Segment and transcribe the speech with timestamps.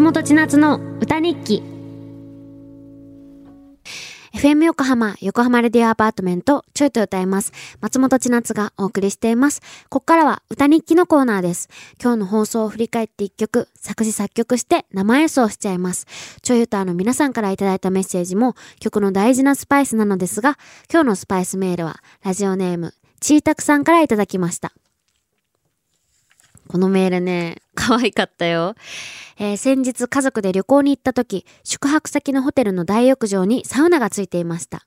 [0.00, 1.62] 千夏の歌日記
[4.32, 7.52] FM 横浜、横浜レディオアパートメント、ちょいと歌います。
[7.80, 9.60] 松本千夏がお送りしています。
[9.90, 11.68] こっからは歌日記のコーナーです。
[12.02, 16.06] 今日の放送を振り返って一曲、作詞作曲して生演奏しちゃいます。
[16.42, 20.58] ちょい歌の皆さんからいただいたメッセージも曲の大事なスパイスなのですが、
[20.90, 24.72] 今日のスパイスメールはラジオネーム、ちーたくさんからいただきました。
[26.70, 28.74] このメールね、可愛かったよ。
[29.38, 34.86] えー、先日家族で旅行に行った時、宿泊先のホテルの大浴場にサウナがついていました。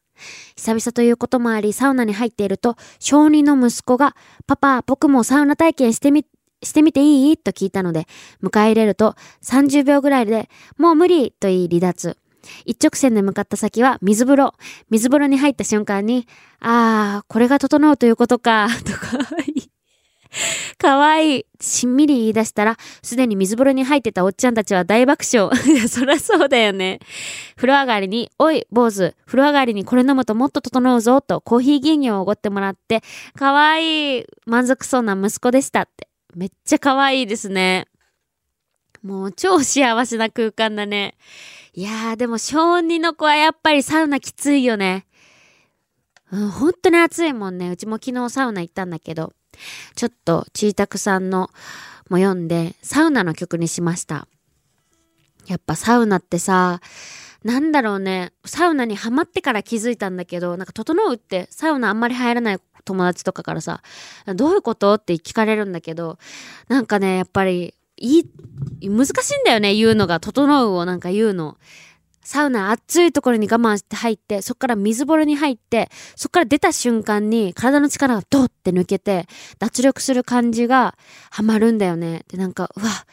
[0.56, 4.16] 久々ということもあり、サウナに入っていると、小児の息子が、
[4.46, 6.26] パパ、僕もサウナ体験してみ、
[6.62, 7.38] してみていい？
[7.38, 8.06] と聞いたので、
[8.44, 12.18] 迎え入れると30秒ぐらいで、もう無理と言い離脱。
[12.66, 14.54] 一直線で向かった先は水風呂。
[14.90, 16.28] 水風呂に入った瞬間に、
[16.60, 19.18] ああ、これが整うということか、とか
[20.78, 21.46] かわいい。
[21.60, 25.50] しんみり言い出したら、すでに水風呂に入ってたおっちゃんたちは大爆笑。
[25.88, 27.00] そりゃそうだよね。
[27.56, 33.02] 風呂上がりに、おい、坊主、風呂上がりにこれ飲むともっと整うぞ、とコーヒー牛乳をおごってもらって、
[33.38, 34.26] かわいい。
[34.46, 36.08] 満足そうな息子でしたって。
[36.36, 37.88] めっちゃかわいいですね。
[39.04, 41.16] もう超幸せな空間だね。
[41.74, 45.06] いやー、でも小児の子はやっぱりサウナきついよね。
[46.34, 47.70] うん、本当に暑いもんね。
[47.70, 49.34] うちも昨日サウナ行ったんだけど。
[49.96, 51.52] ちょっとちーたくさんの
[52.10, 54.28] も読んで、サウナの曲にしました。
[55.46, 56.82] やっぱサウナってさ、
[57.44, 63.84] なんだろうね、サウナにハマってから気づいたんだけど、なんか整うってサウナあんまり入らない友達とかからさ、
[64.26, 66.18] どういうことって聞かれるんだけど、
[66.68, 68.22] なんかね、やっぱり、い
[68.82, 70.20] い、難しいんだよね、言うのが。
[70.20, 71.58] 整うをなんか言うの。
[72.24, 79.28] サウナ暑いところに我慢して入って、そっから水風呂に入って、そっから出た瞬間に体の力がドッて抜けて、
[79.60, 80.96] 脱力する感じが
[81.30, 82.24] ハマるんだよね。
[82.28, 83.06] で、なんか、うわ、は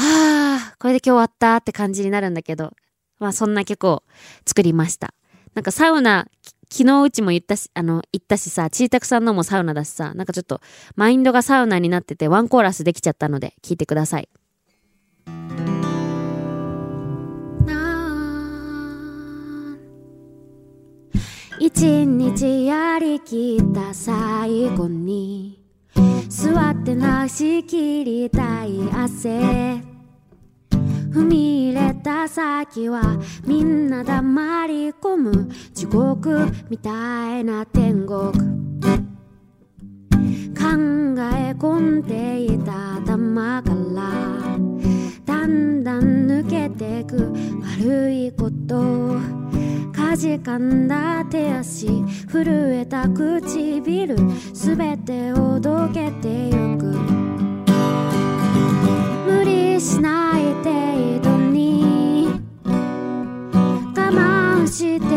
[0.00, 2.72] あ、これで今日終わったって感じになるんだけど、
[3.18, 4.02] まあそんな曲を
[4.44, 5.14] 作りました。
[5.54, 6.26] なんかサウナ、
[6.70, 10.60] 昨日うちも言ったし、あの、言ったしさ、ちーたくさんのもサウナだしさ、なんかちょっと
[10.96, 14.28] マインドがサウナになっててワンコーラスできちゃったので聞いてください。
[21.78, 25.62] 一日やりきった最後に
[26.26, 29.82] 座ってなしきりたい汗。
[31.10, 38.08] 踏み入れた先はみんな黙り込む地獄みたいな天国。
[38.08, 38.32] 考
[40.64, 44.56] え込んでいた頭から
[45.26, 49.65] だんだん抜けてく悪いこと。
[50.14, 51.86] じかんだ手足
[52.30, 52.44] 震
[52.74, 54.16] えた唇
[54.54, 56.84] すべてをどけてゆく。
[59.26, 62.28] 無理しない程度に。
[62.64, 65.15] 我慢して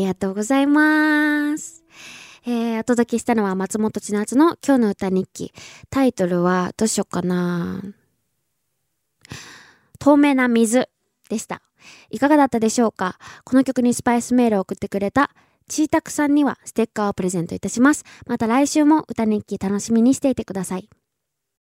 [0.00, 1.84] りがとうございます。
[2.46, 5.52] えー、お届けしたのは松本千夏の今日の歌日記。
[5.90, 7.82] タイトルはどうしようかな。
[9.98, 10.88] 透明な水
[11.28, 11.60] でした。
[12.08, 13.18] いかがだったでしょうか？
[13.44, 15.30] この曲にスパイスメールを送ってくれた
[15.68, 18.04] ちーたくさんにはステッカーをプレゼントいたします。
[18.26, 20.88] また来週も歌日記楽しみにしていてください。